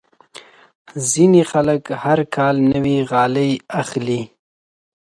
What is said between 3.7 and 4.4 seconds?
اخلي.